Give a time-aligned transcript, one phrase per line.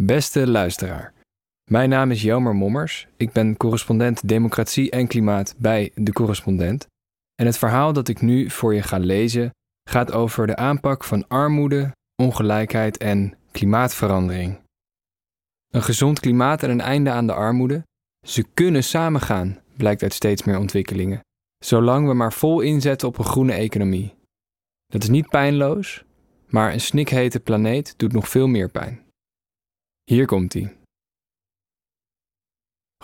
[0.00, 1.12] Beste luisteraar.
[1.70, 3.08] Mijn naam is Jelmer Mommers.
[3.16, 6.86] Ik ben correspondent Democratie en Klimaat bij De Correspondent.
[7.34, 9.50] En het verhaal dat ik nu voor je ga lezen
[9.88, 14.60] gaat over de aanpak van armoede, ongelijkheid en klimaatverandering.
[15.70, 17.82] Een gezond klimaat en een einde aan de armoede.
[18.26, 21.20] Ze kunnen samengaan, blijkt uit steeds meer ontwikkelingen,
[21.64, 24.14] zolang we maar vol inzetten op een groene economie.
[24.86, 26.04] Dat is niet pijnloos,
[26.46, 29.03] maar een snikhete planeet doet nog veel meer pijn.
[30.04, 30.70] Hier komt ie.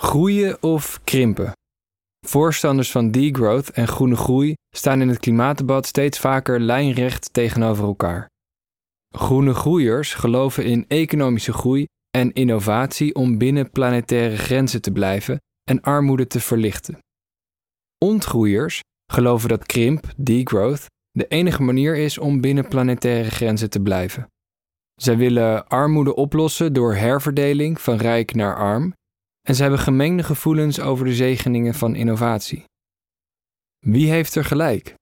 [0.00, 1.52] Groeien of krimpen?
[2.26, 8.28] Voorstanders van degrowth en groene groei staan in het klimaatdebat steeds vaker lijnrecht tegenover elkaar.
[9.16, 15.38] Groene groeiers geloven in economische groei en innovatie om binnen planetaire grenzen te blijven
[15.70, 16.98] en armoede te verlichten.
[17.98, 18.80] Ontgroeiers
[19.12, 24.26] geloven dat krimp, degrowth, de enige manier is om binnen planetaire grenzen te blijven.
[25.02, 28.92] Zij willen armoede oplossen door herverdeling van rijk naar arm
[29.42, 32.64] en ze hebben gemengde gevoelens over de zegeningen van innovatie.
[33.78, 34.94] Wie heeft er gelijk?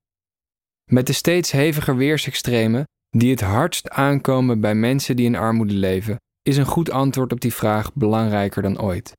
[0.91, 6.17] Met de steeds heviger weersextremen die het hardst aankomen bij mensen die in armoede leven,
[6.43, 9.13] is een goed antwoord op die vraag belangrijker dan ooit.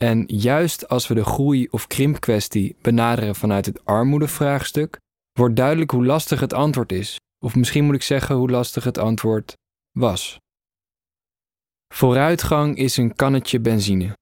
[0.00, 4.98] En juist als we de groei- of krimpkwestie benaderen vanuit het armoedevraagstuk,
[5.32, 8.98] wordt duidelijk hoe lastig het antwoord is, of misschien moet ik zeggen hoe lastig het
[8.98, 9.58] antwoord
[10.00, 10.38] was.
[11.94, 14.18] Vooruitgang is een kannetje benzine.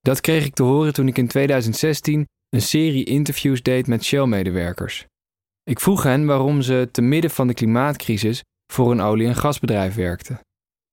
[0.00, 5.06] Dat kreeg ik te horen toen ik in 2016 een serie interviews deed met Shell-medewerkers.
[5.62, 9.94] Ik vroeg hen waarom ze te midden van de klimaatcrisis voor een olie- en gasbedrijf
[9.94, 10.40] werkten.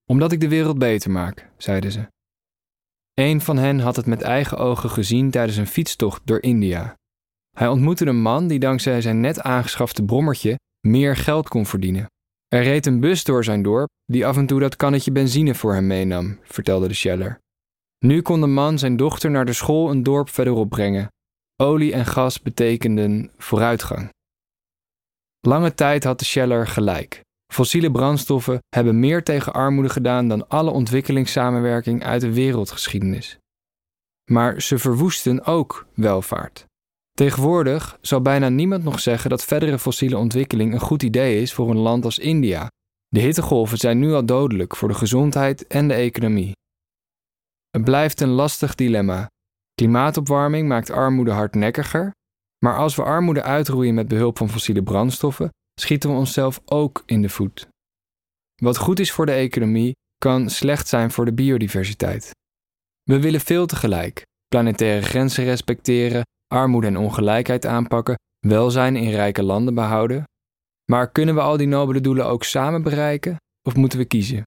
[0.05, 2.07] Omdat ik de wereld beter maak, zeiden ze.
[3.13, 6.95] Een van hen had het met eigen ogen gezien tijdens een fietstocht door India.
[7.57, 12.07] Hij ontmoette een man die dankzij zijn net aangeschafte brommertje meer geld kon verdienen.
[12.49, 15.73] Er reed een bus door zijn dorp die af en toe dat kannetje benzine voor
[15.73, 17.39] hem meenam, vertelde de Sheller.
[18.05, 21.07] Nu kon de man zijn dochter naar de school een dorp verderop brengen.
[21.55, 24.09] Olie en gas betekenden vooruitgang.
[25.39, 27.21] Lange tijd had de Sheller gelijk.
[27.53, 33.37] Fossiele brandstoffen hebben meer tegen armoede gedaan dan alle ontwikkelingssamenwerking uit de wereldgeschiedenis.
[34.31, 36.65] Maar ze verwoesten ook welvaart.
[37.11, 41.69] Tegenwoordig zal bijna niemand nog zeggen dat verdere fossiele ontwikkeling een goed idee is voor
[41.69, 42.67] een land als India.
[43.07, 46.51] De hittegolven zijn nu al dodelijk voor de gezondheid en de economie.
[47.69, 49.27] Het blijft een lastig dilemma.
[49.73, 52.11] Klimaatopwarming maakt armoede hardnekkiger,
[52.65, 55.49] maar als we armoede uitroeien met behulp van fossiele brandstoffen,
[55.81, 57.67] schieten we onszelf ook in de voet.
[58.55, 62.31] Wat goed is voor de economie, kan slecht zijn voor de biodiversiteit.
[63.03, 66.23] We willen veel tegelijk: planetaire grenzen respecteren,
[66.53, 68.15] armoede en ongelijkheid aanpakken,
[68.47, 70.23] welzijn in rijke landen behouden.
[70.91, 73.35] Maar kunnen we al die nobele doelen ook samen bereiken
[73.67, 74.43] of moeten we kiezen?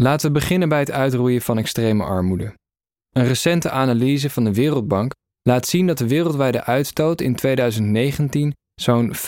[0.00, 2.54] Laten we beginnen bij het uitroeien van extreme armoede.
[3.10, 5.12] Een recente analyse van de Wereldbank
[5.42, 9.18] laat zien dat de wereldwijde uitstoot in 2019 zo'n 5%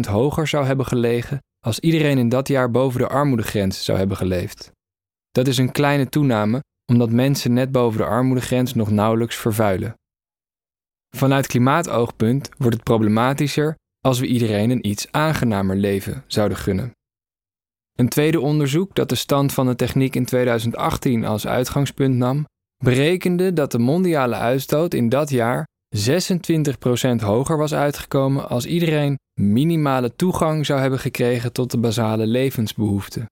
[0.00, 4.70] hoger zou hebben gelegen als iedereen in dat jaar boven de armoedegrens zou hebben geleefd.
[5.30, 6.60] Dat is een kleine toename
[6.92, 9.94] omdat mensen net boven de armoedegrens nog nauwelijks vervuilen.
[11.14, 16.92] Vanuit klimaatoogpunt wordt het problematischer als we iedereen een iets aangenamer leven zouden gunnen.
[17.92, 22.46] Een tweede onderzoek dat de stand van de techniek in 2018 als uitgangspunt nam,
[22.84, 25.66] berekende dat de mondiale uitstoot in dat jaar
[25.96, 26.00] 26%
[27.20, 33.26] hoger was uitgekomen als iedereen minimale toegang zou hebben gekregen tot de basale levensbehoeften.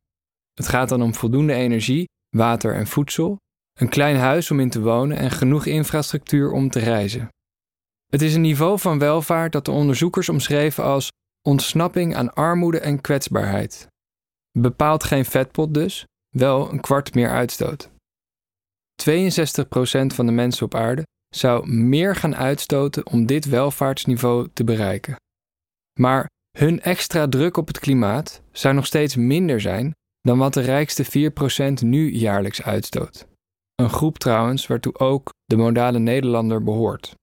[0.54, 3.37] Het gaat dan om voldoende energie, water en voedsel,
[3.78, 7.28] een klein huis om in te wonen en genoeg infrastructuur om te reizen.
[8.12, 11.11] Het is een niveau van welvaart dat de onderzoekers omschreven als
[11.49, 13.87] ontsnapping aan armoede en kwetsbaarheid.
[14.59, 16.05] Bepaalt geen vetpot dus,
[16.37, 17.91] wel een kwart meer uitstoot.
[17.91, 17.91] 62%
[20.15, 21.03] van de mensen op aarde
[21.34, 25.17] zou meer gaan uitstoten om dit welvaartsniveau te bereiken.
[26.01, 26.28] Maar
[26.59, 31.31] hun extra druk op het klimaat zou nog steeds minder zijn dan wat de rijkste
[31.31, 33.27] 4% nu jaarlijks uitstoot.
[33.75, 37.15] Een groep trouwens waartoe ook de modale Nederlander behoort.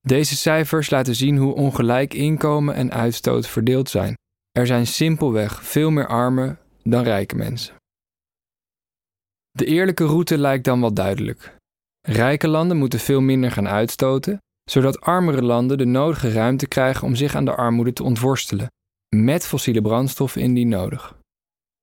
[0.00, 4.14] Deze cijfers laten zien hoe ongelijk inkomen en uitstoot verdeeld zijn.
[4.52, 7.74] Er zijn simpelweg veel meer armen dan rijke mensen.
[9.50, 11.56] De eerlijke route lijkt dan wel duidelijk.
[12.00, 14.38] Rijke landen moeten veel minder gaan uitstoten,
[14.70, 18.70] zodat armere landen de nodige ruimte krijgen om zich aan de armoede te ontworstelen,
[19.16, 21.18] met fossiele brandstoffen indien nodig.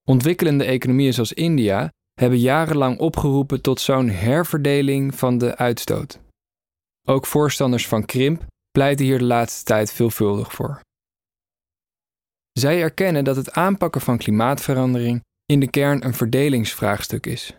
[0.07, 6.19] Ontwikkelende economieën zoals India hebben jarenlang opgeroepen tot zo'n herverdeling van de uitstoot.
[7.09, 10.79] Ook voorstanders van krimp pleiten hier de laatste tijd veelvuldig voor.
[12.51, 17.55] Zij erkennen dat het aanpakken van klimaatverandering in de kern een verdelingsvraagstuk is.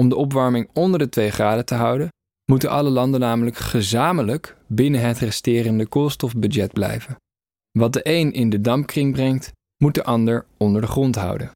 [0.00, 2.08] Om de opwarming onder de 2 graden te houden,
[2.44, 7.16] moeten alle landen namelijk gezamenlijk binnen het resterende koolstofbudget blijven.
[7.70, 11.50] Wat de een in de dampkring brengt, moet de ander onder de grond houden.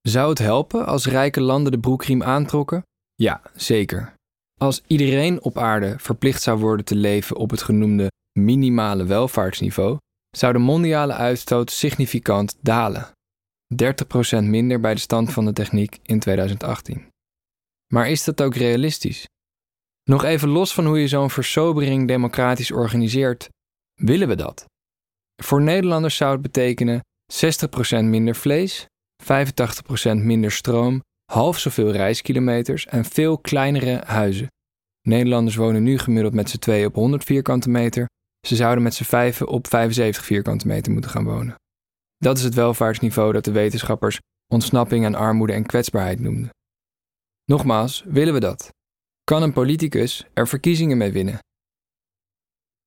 [0.00, 2.82] Zou het helpen als rijke landen de broekriem aantrokken?
[3.14, 4.14] Ja, zeker.
[4.62, 9.98] Als iedereen op aarde verplicht zou worden te leven op het genoemde minimale welvaartsniveau,
[10.36, 13.10] zou de mondiale uitstoot significant dalen.
[13.82, 17.08] 30% minder bij de stand van de techniek in 2018.
[17.92, 19.26] Maar is dat ook realistisch?
[20.02, 23.48] Nog even los van hoe je zo'n versobering democratisch organiseert,
[24.00, 24.64] willen we dat?
[25.42, 27.00] Voor Nederlanders zou het betekenen
[27.32, 28.86] 60% minder vlees,
[29.22, 29.26] 85%
[30.12, 31.00] minder stroom,
[31.32, 34.46] half zoveel reiskilometers en veel kleinere huizen.
[35.08, 38.06] Nederlanders wonen nu gemiddeld met z'n tweeën op 100 vierkante meter.
[38.46, 41.54] Ze zouden met z'n vijven op 75 vierkante meter moeten gaan wonen.
[42.16, 44.18] Dat is het welvaartsniveau dat de wetenschappers
[44.52, 46.50] ontsnapping aan armoede en kwetsbaarheid noemden.
[47.44, 48.70] Nogmaals, willen we dat?
[49.24, 51.38] Kan een politicus er verkiezingen mee winnen?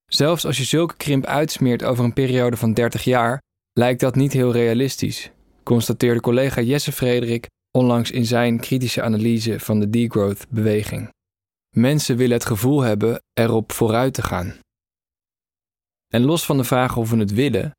[0.06, 4.32] Zelfs als je zulke krimp uitsmeert over een periode van 30 jaar, lijkt dat niet
[4.32, 5.30] heel realistisch,
[5.62, 11.08] constateerde collega Jesse Frederik onlangs in zijn kritische analyse van de degrowth-beweging.
[11.74, 14.54] Mensen willen het gevoel hebben erop vooruit te gaan.
[16.12, 17.70] En los van de vraag of we het willen,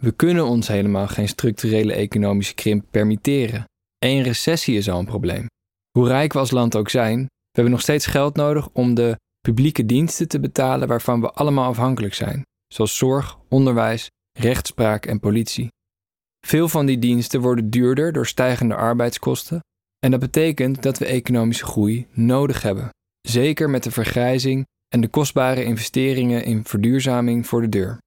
[0.00, 3.64] we kunnen ons helemaal geen structurele economische krimp permitteren.
[3.98, 5.46] Eén recessie is al een probleem.
[5.90, 9.18] Hoe rijk we als land ook zijn, we hebben nog steeds geld nodig om de
[9.40, 15.68] publieke diensten te betalen waarvan we allemaal afhankelijk zijn, zoals zorg, onderwijs, rechtspraak en politie.
[16.46, 19.60] Veel van die diensten worden duurder door stijgende arbeidskosten
[20.04, 22.88] en dat betekent dat we economische groei nodig hebben,
[23.20, 27.98] zeker met de vergrijzing en de kostbare investeringen in verduurzaming voor de deur.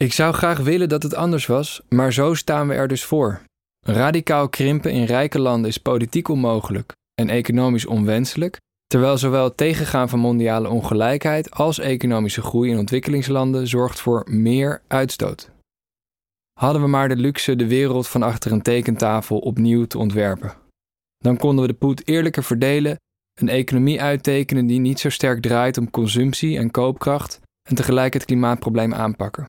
[0.00, 3.42] Ik zou graag willen dat het anders was, maar zo staan we er dus voor.
[3.86, 8.56] Radicaal krimpen in rijke landen is politiek onmogelijk en economisch onwenselijk,
[8.86, 14.82] terwijl zowel het tegengaan van mondiale ongelijkheid als economische groei in ontwikkelingslanden zorgt voor meer
[14.86, 15.51] uitstoot.
[16.52, 20.54] Hadden we maar de luxe de wereld van achter een tekentafel opnieuw te ontwerpen.
[21.18, 22.96] Dan konden we de poet eerlijker verdelen,
[23.40, 28.24] een economie uittekenen die niet zo sterk draait om consumptie en koopkracht en tegelijk het
[28.24, 29.44] klimaatprobleem aanpakken.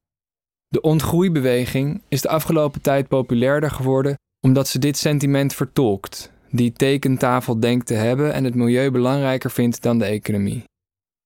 [0.68, 4.16] De ontgroeibeweging is de afgelopen tijd populairder geworden
[4.46, 9.82] omdat ze dit sentiment vertolkt, die tekentafel denkt te hebben en het milieu belangrijker vindt
[9.82, 10.64] dan de economie.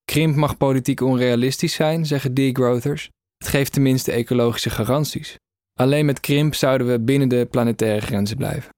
[0.04, 3.10] Krimp mag politiek onrealistisch zijn, zeggen degrowthers.
[3.38, 5.36] Het geeft tenminste ecologische garanties.
[5.78, 8.70] Alleen met krimp zouden we binnen de planetaire grenzen blijven.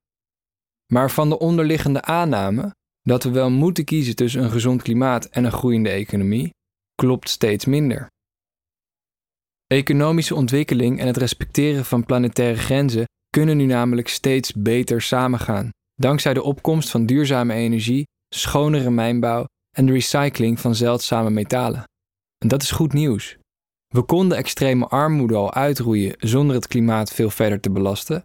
[0.93, 5.45] Maar van de onderliggende aanname dat we wel moeten kiezen tussen een gezond klimaat en
[5.45, 6.51] een groeiende economie,
[6.95, 8.07] klopt steeds minder.
[9.67, 16.35] Economische ontwikkeling en het respecteren van planetaire grenzen kunnen nu namelijk steeds beter samengaan, dankzij
[16.35, 19.45] de opkomst van duurzame energie, schonere mijnbouw
[19.77, 21.85] en de recycling van zeldzame metalen.
[22.39, 23.39] En dat is goed nieuws.
[23.95, 28.25] We konden extreme armoede al uitroeien zonder het klimaat veel verder te belasten.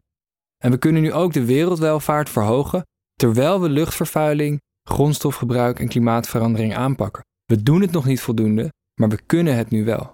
[0.64, 2.84] En we kunnen nu ook de wereldwelvaart verhogen
[3.14, 7.24] terwijl we luchtvervuiling, grondstofgebruik en klimaatverandering aanpakken.
[7.46, 10.12] We doen het nog niet voldoende, maar we kunnen het nu wel.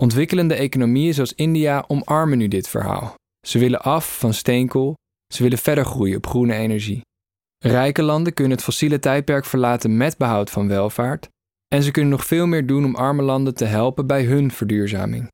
[0.00, 3.14] Ontwikkelende economieën zoals India omarmen nu dit verhaal.
[3.46, 4.94] Ze willen af van steenkool,
[5.34, 7.00] ze willen verder groeien op groene energie.
[7.58, 11.28] Rijke landen kunnen het fossiele tijdperk verlaten met behoud van welvaart
[11.72, 15.28] en ze kunnen nog veel meer doen om arme landen te helpen bij hun verduurzaming.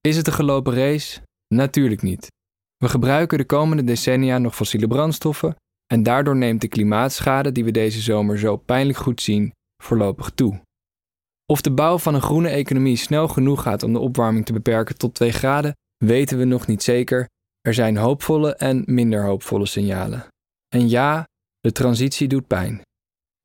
[0.00, 1.20] Is het een gelopen race?
[1.54, 2.26] Natuurlijk niet.
[2.76, 5.56] We gebruiken de komende decennia nog fossiele brandstoffen
[5.86, 10.60] en daardoor neemt de klimaatschade die we deze zomer zo pijnlijk goed zien voorlopig toe.
[11.46, 14.98] Of de bouw van een groene economie snel genoeg gaat om de opwarming te beperken
[14.98, 17.28] tot 2 graden, weten we nog niet zeker.
[17.60, 20.26] Er zijn hoopvolle en minder hoopvolle signalen.
[20.68, 21.24] En ja,
[21.60, 22.80] de transitie doet pijn.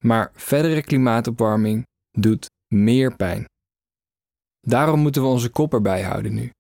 [0.04, 1.86] Maar verdere klimaatopwarming
[2.20, 3.46] doet meer pijn.
[4.60, 6.52] Daarom moeten we onze kop erbij houden nu.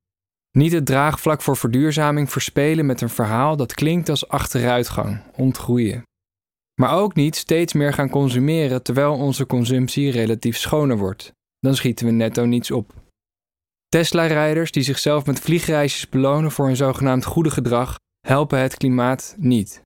[0.51, 6.03] Niet het draagvlak voor verduurzaming verspelen met een verhaal dat klinkt als achteruitgang, ontgroeien.
[6.81, 11.31] Maar ook niet steeds meer gaan consumeren terwijl onze consumptie relatief schoner wordt.
[11.59, 12.93] Dan schieten we netto niets op.
[13.87, 17.95] Tesla-rijders die zichzelf met vliegreisjes belonen voor hun zogenaamd goede gedrag,
[18.27, 19.81] helpen het klimaat niet.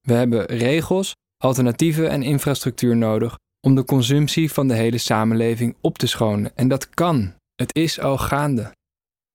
[0.00, 3.36] We hebben regels, alternatieven en infrastructuur nodig
[3.66, 6.56] om de consumptie van de hele samenleving op te schonen.
[6.56, 7.34] En dat kan.
[7.54, 8.72] Het is al gaande.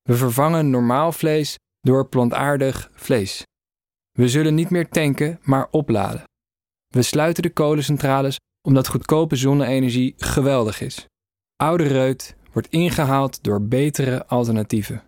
[0.01, 3.43] We vervangen normaal vlees door plantaardig vlees.
[4.11, 6.23] We zullen niet meer tanken, maar opladen.
[6.87, 11.05] We sluiten de kolencentrales omdat goedkope zonne-energie geweldig is.
[11.55, 15.03] Oude reut wordt ingehaald door betere alternatieven.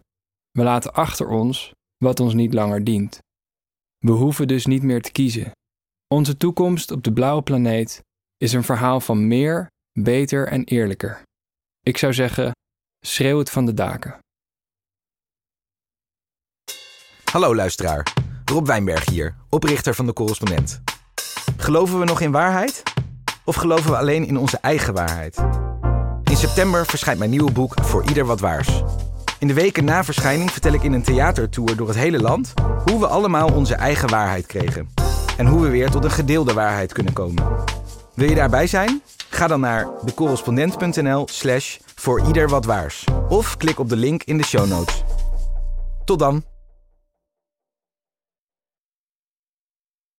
[0.52, 3.20] We laten achter ons wat ons niet langer dient.
[3.98, 5.52] We hoeven dus niet meer te kiezen.
[6.08, 8.04] Onze toekomst op de blauwe planeet
[8.44, 9.68] is een verhaal van meer,
[10.00, 11.22] beter en eerlijker.
[11.84, 12.52] Ik zou zeggen,
[13.06, 14.20] schreeuw het van de daken.
[17.32, 18.14] Hallo luisteraar,
[18.46, 20.82] Rob Wijnberg hier, oprichter van de Correspondent.
[21.58, 22.84] Geloven we nog in waarheid?
[23.46, 25.38] Of geloven we alleen in onze eigen waarheid?
[26.24, 28.84] In september verschijnt mijn nieuwe boek Voor Ieder Wat Waars.
[29.40, 32.54] In de weken na verschijning vertel ik in een theatertour door het hele land
[32.86, 34.90] hoe we allemaal onze eigen waarheid kregen.
[35.38, 37.64] En hoe we weer tot een gedeelde waarheid kunnen komen.
[38.16, 39.02] Wil je daarbij zijn?
[39.30, 43.04] Ga dan naar decorrespondent.nl slash voor ieder wat waars.
[43.30, 45.04] Of klik op de link in de show notes.
[46.06, 46.53] Tot dan!